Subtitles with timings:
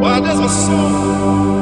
[0.00, 1.59] Why does my soul?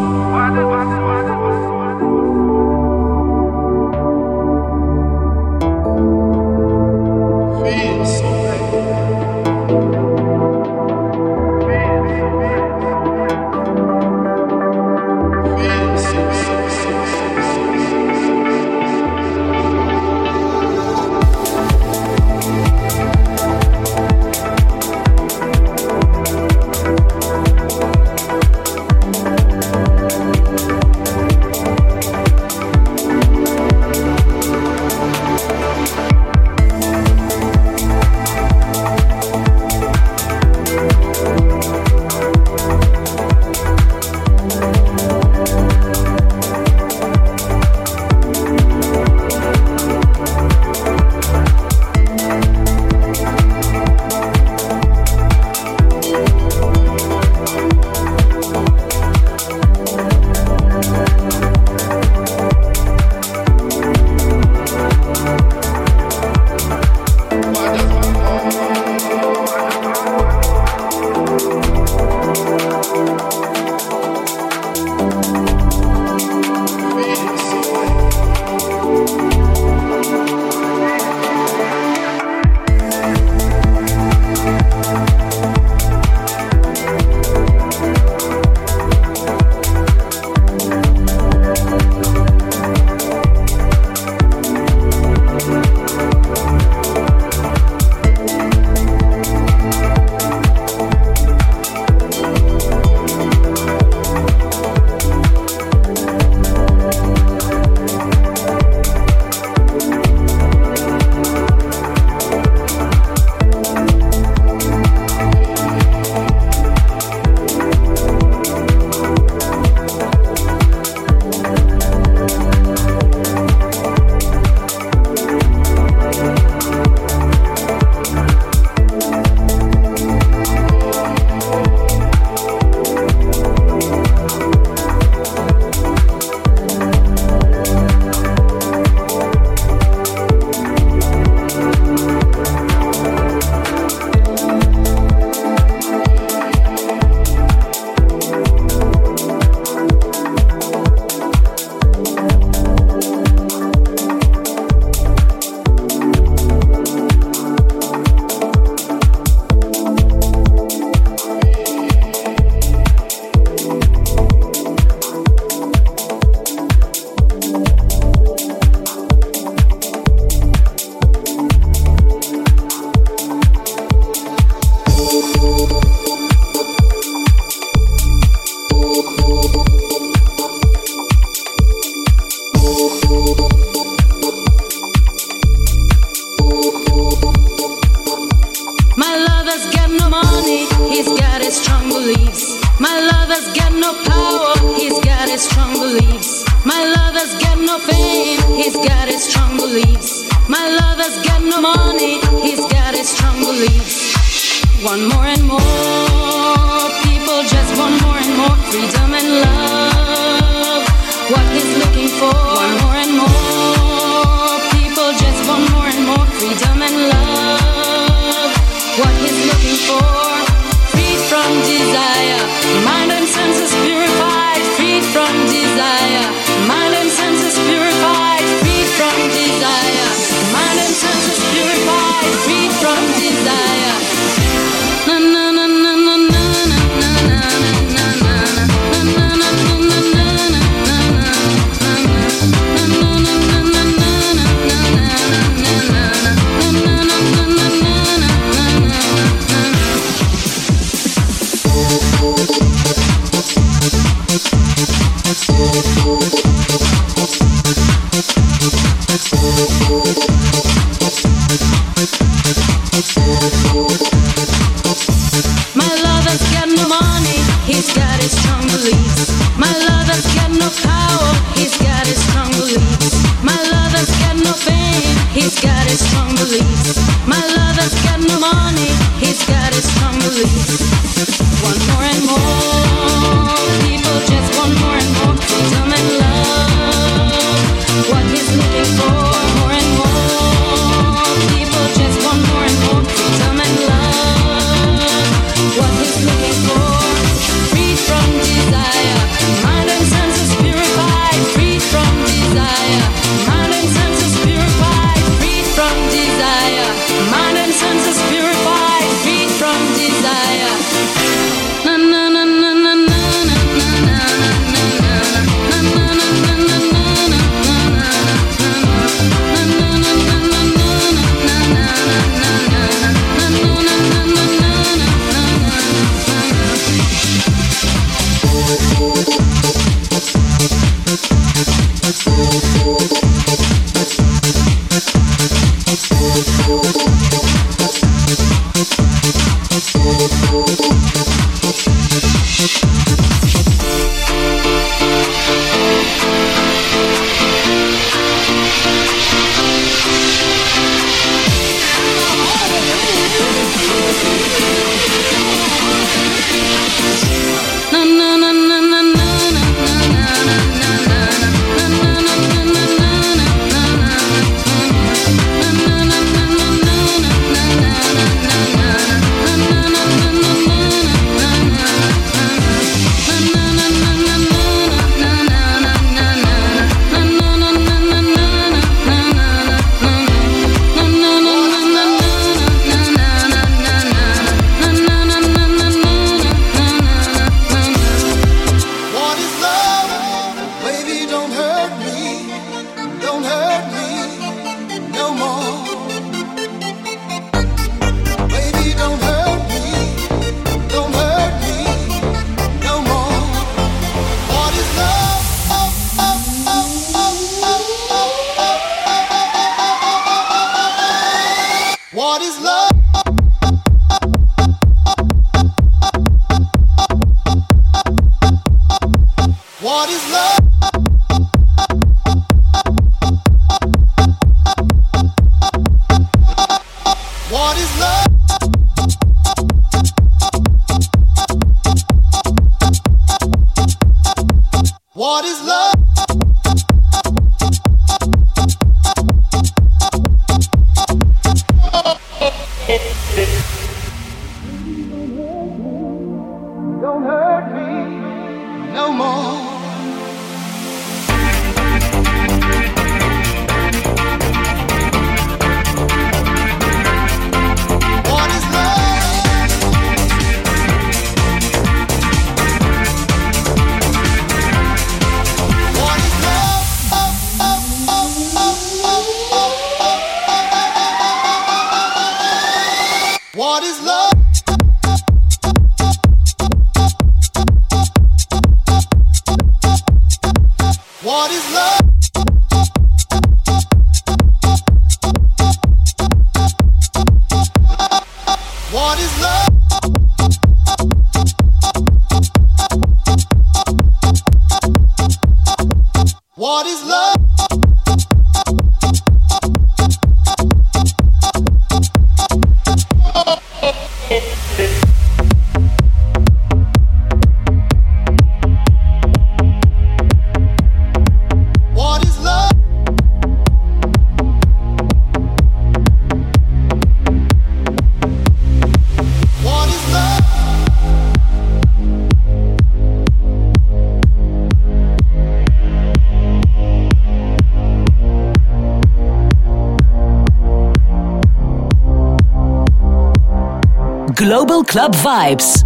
[534.89, 535.78] Club Vibes.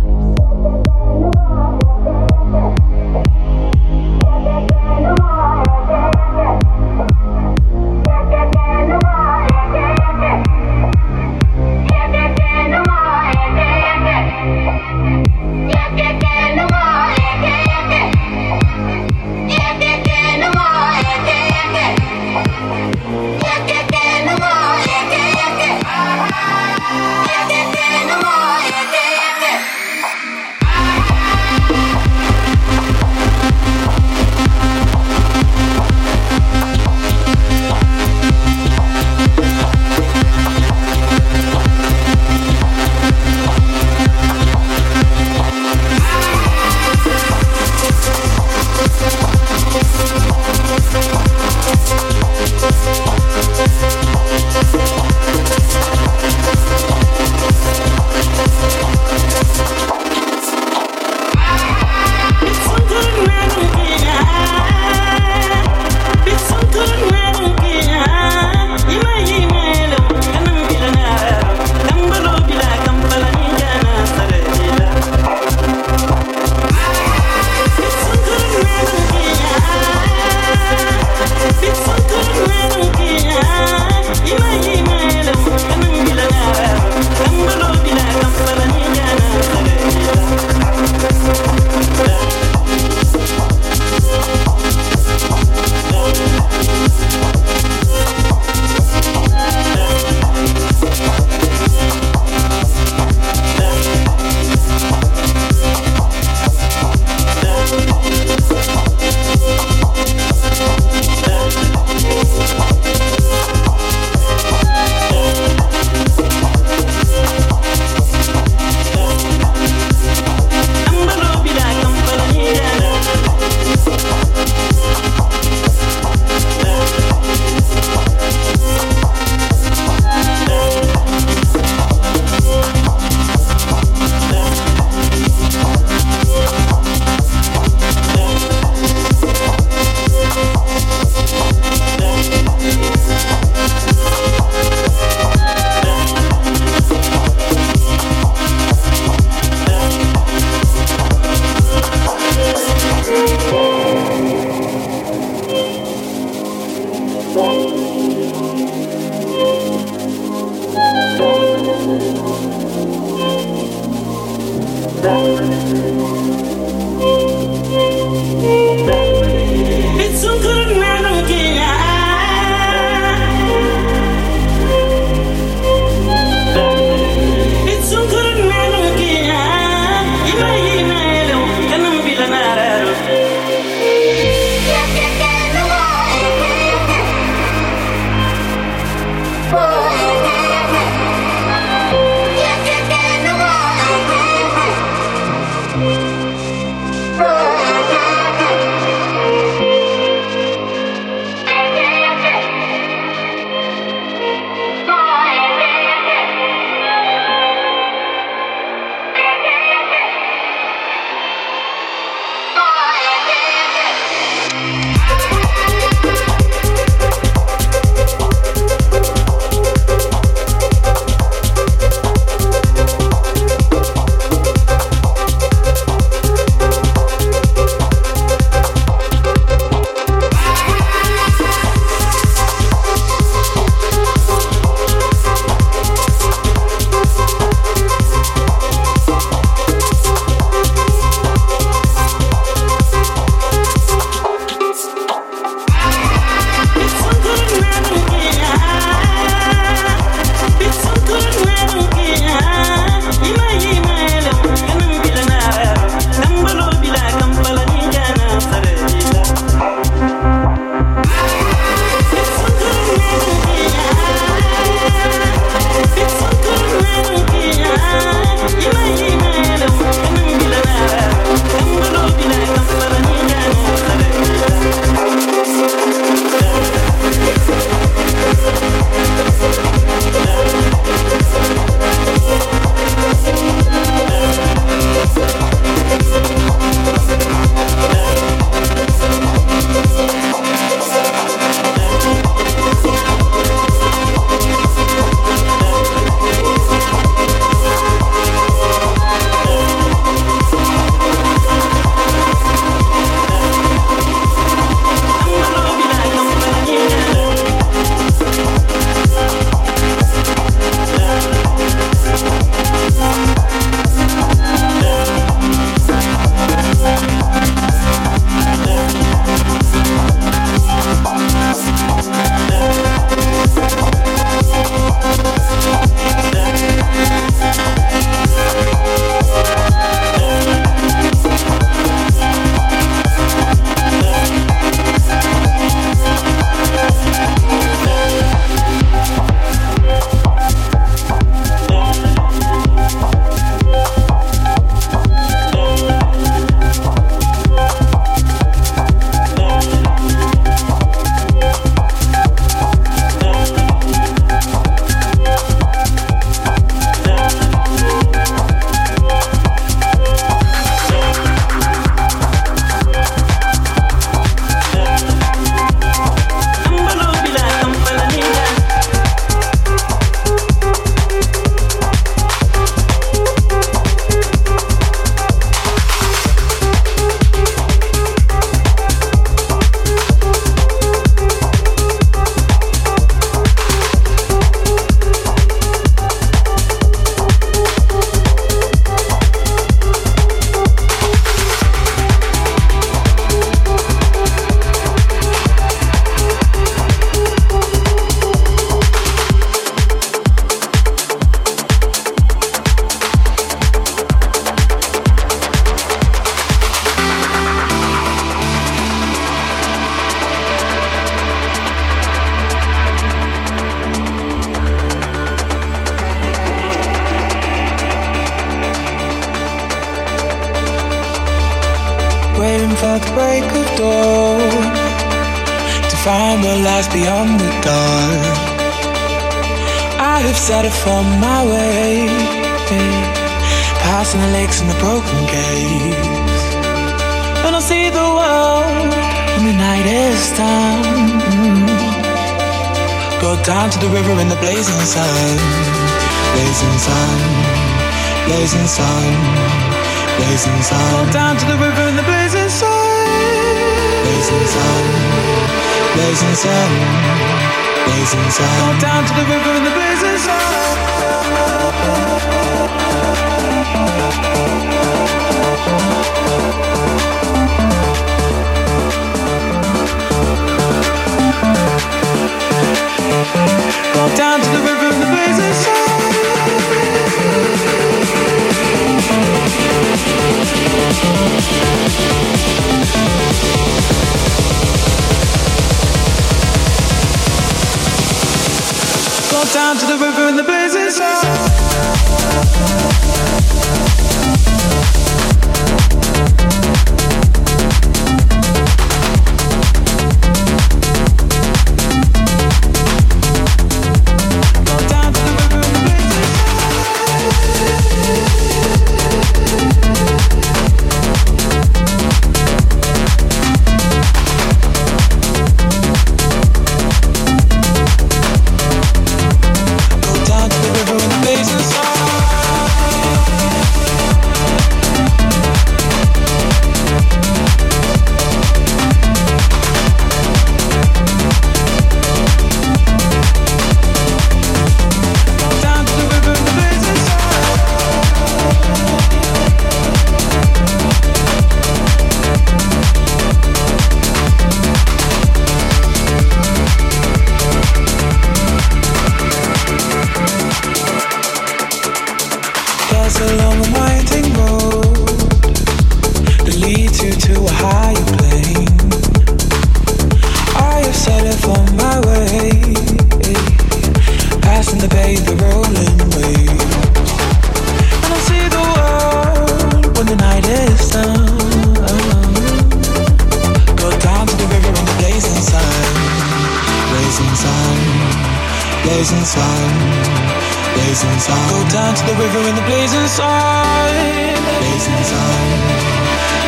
[458.33, 458.49] Sun.
[458.61, 459.32] Go down to the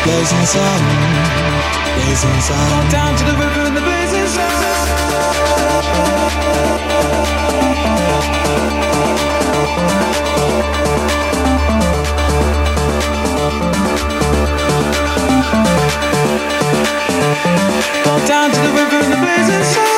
[0.05, 0.81] blazing sun,
[1.95, 2.71] blazing sun.
[2.71, 4.51] Walk down to the river in the blazing sun.
[18.05, 19.95] Walk down to the river in the blazing sun.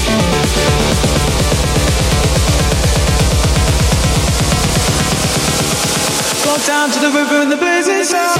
[0.00, 0.77] Thank you.
[6.66, 8.38] down to the river and the blazing sun.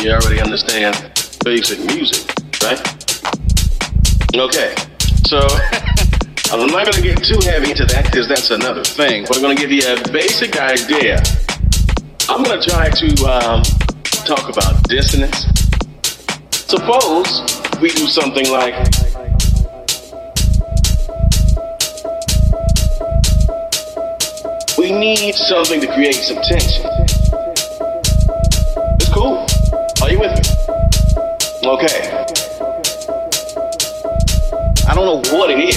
[0.00, 0.96] You already understand
[1.44, 2.26] basic music,
[2.62, 2.80] right?
[4.34, 4.74] Okay,
[5.26, 5.36] so
[6.50, 9.26] I'm not gonna get too heavy into that because that's another thing.
[9.28, 11.22] But I'm gonna give you a basic idea.
[12.30, 13.62] I'm gonna try to um,
[14.24, 15.44] talk about dissonance.
[16.50, 17.44] Suppose
[17.82, 18.74] we do something like.
[24.78, 27.19] We need something to create some tension.
[31.62, 32.10] Okay.
[34.88, 35.76] I don't know what it is.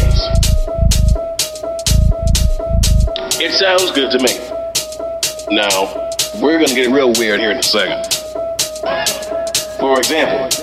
[3.41, 4.39] It sounds good to me.
[5.53, 5.93] Now,
[6.41, 8.01] we're gonna get real weird here in a second.
[9.77, 10.62] For example,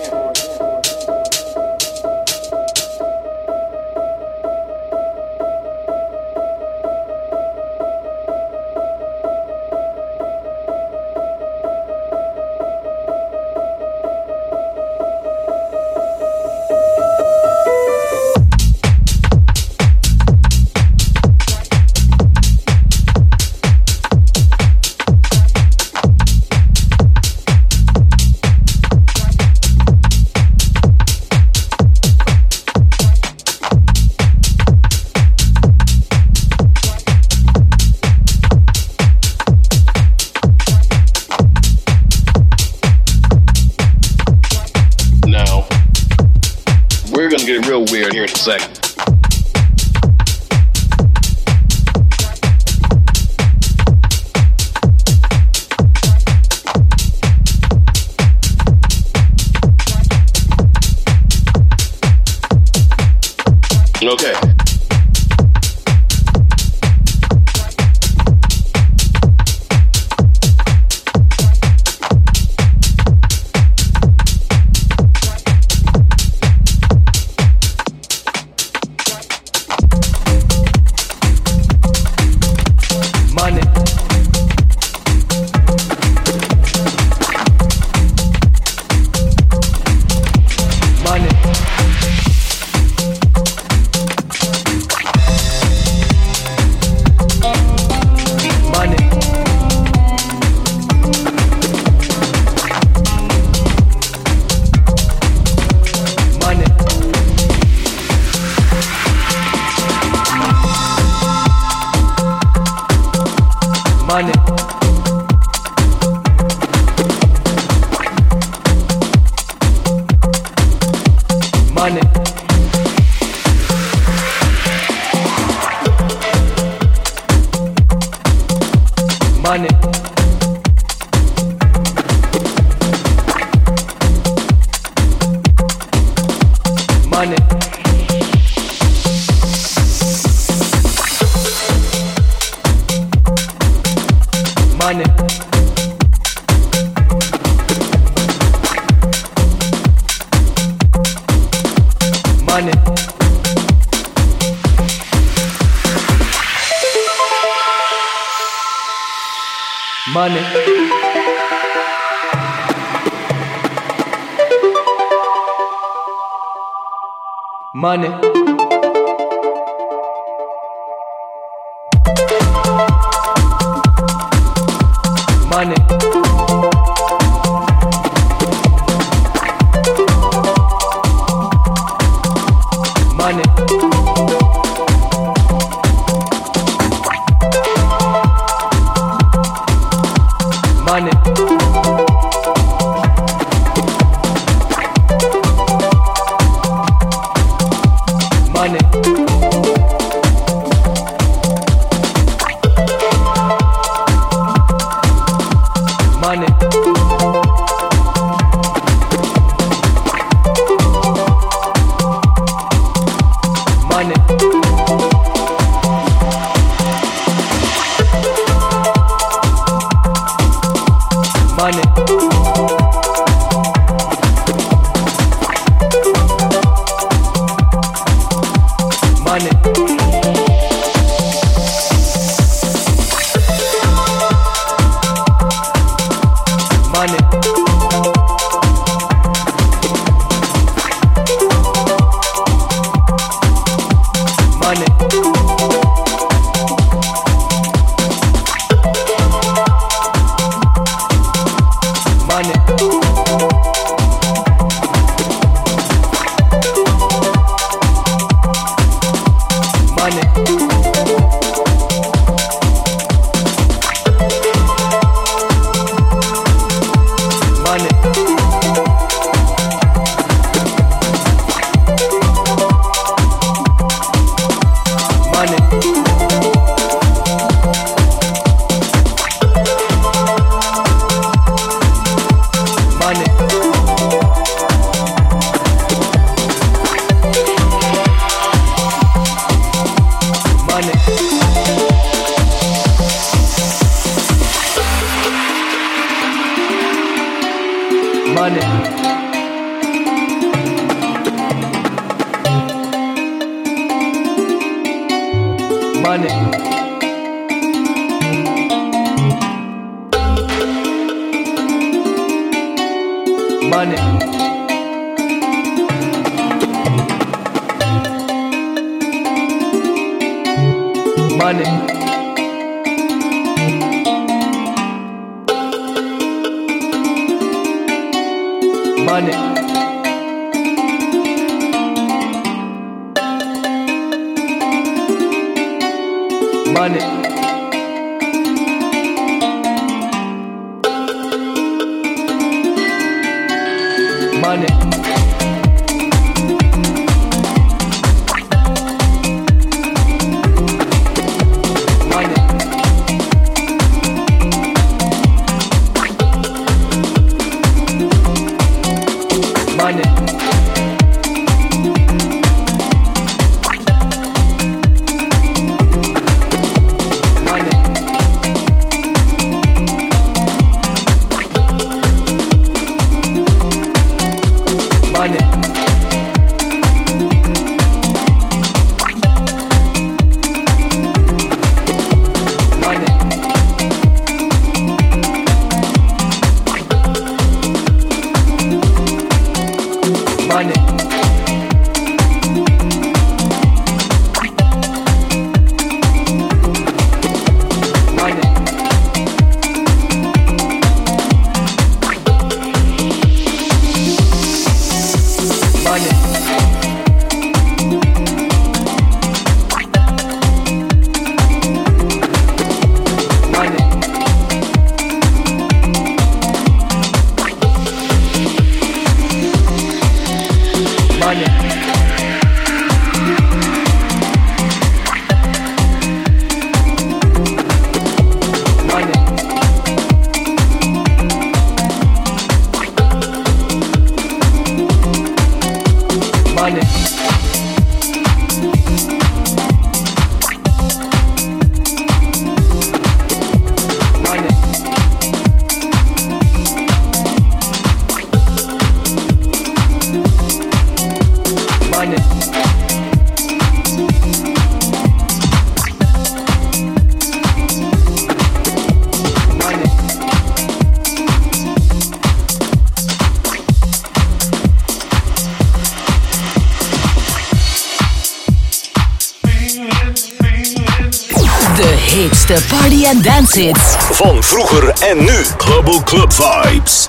[474.51, 475.45] vroeger en nu.
[475.59, 477.00] Global Club Vibes.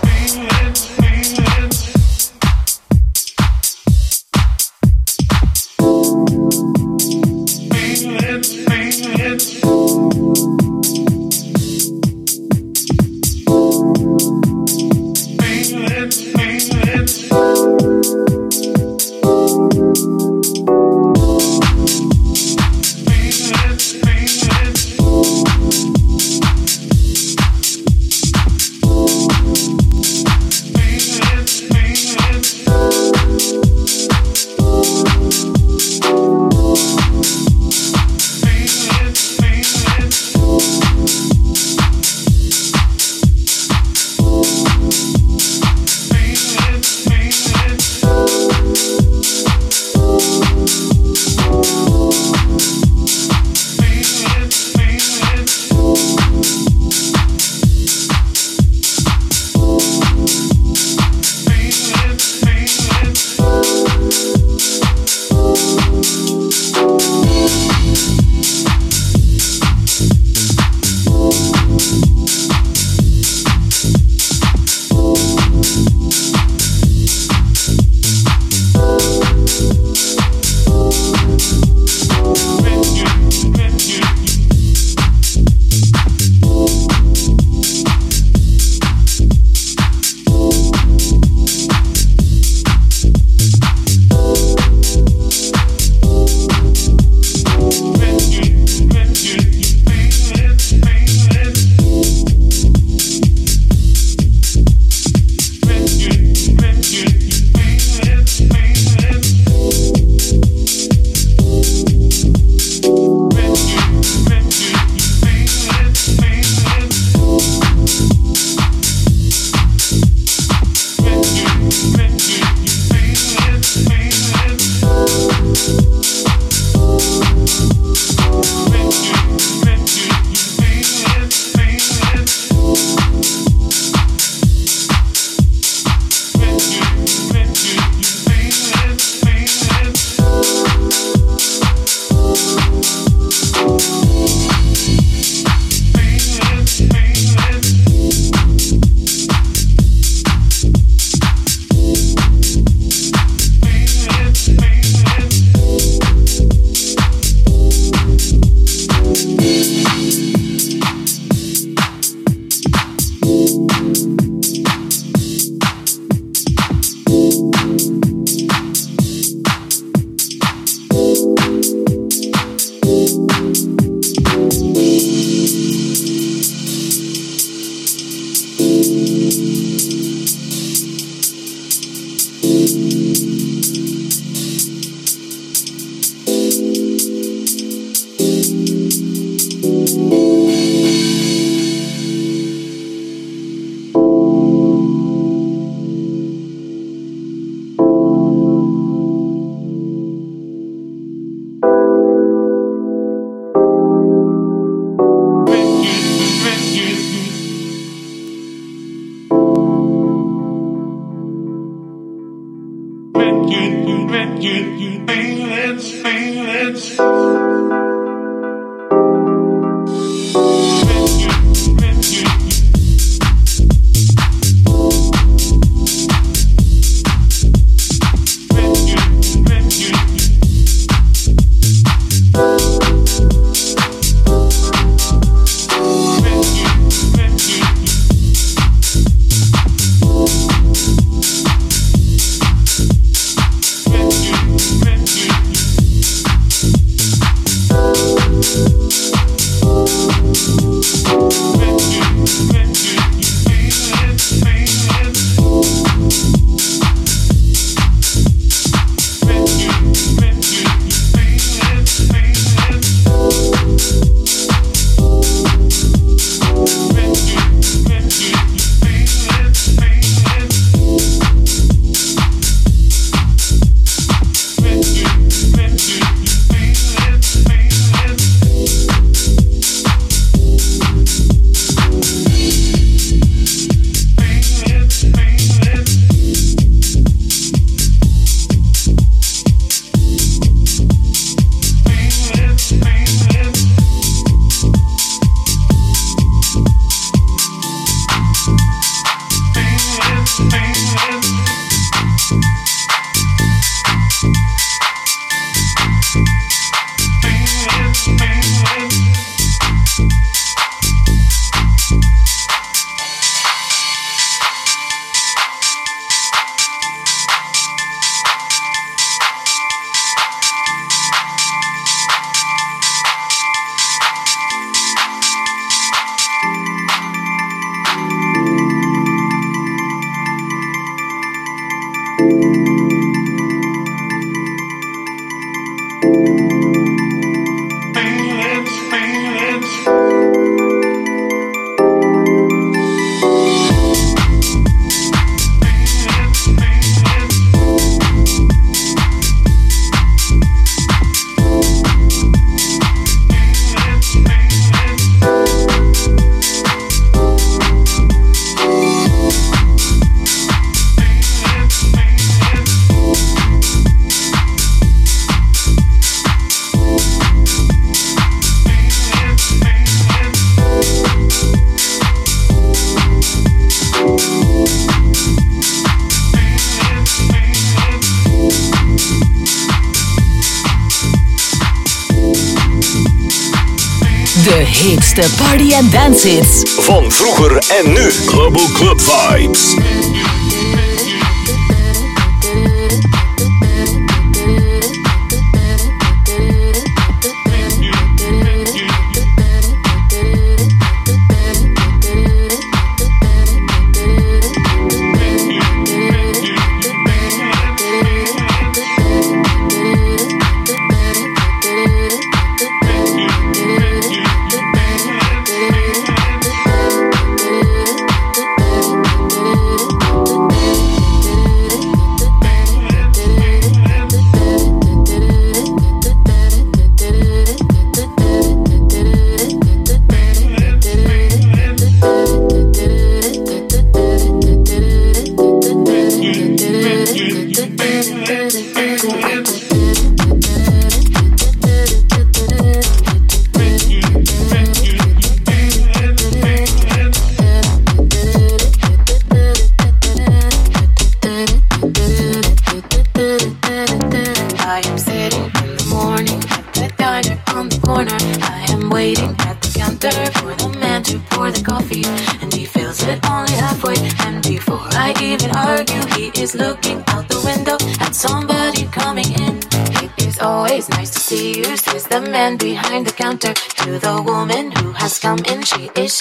[384.43, 386.63] De heetste party- en dance hits.
[386.77, 388.11] Van vroeger en nu.
[388.25, 389.75] Global Club Vibes.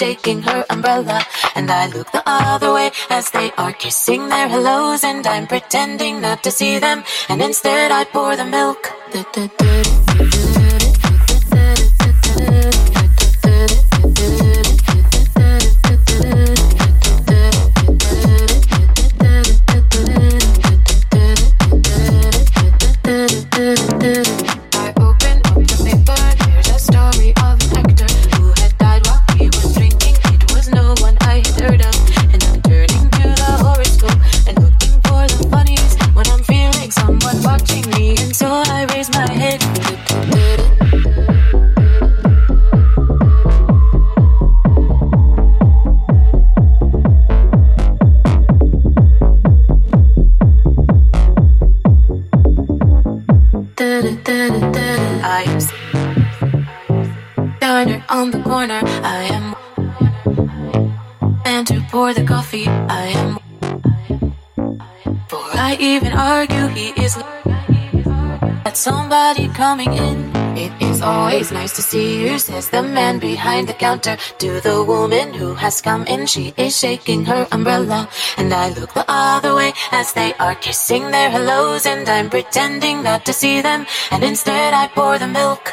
[0.01, 1.19] Shaking her umbrella.
[1.55, 5.03] And I look the other way as they are kissing their hellos.
[5.03, 7.03] And I'm pretending not to see them.
[7.29, 8.81] And instead I pour the milk.
[69.61, 70.17] Coming in.
[70.57, 74.83] It is always nice to see you, says the man behind the counter to the
[74.83, 76.25] woman who has come in.
[76.25, 78.09] She is shaking her umbrella,
[78.39, 83.03] and I look the other way as they are kissing their hellos, and I'm pretending
[83.03, 85.63] not to see them, and instead I pour the milk.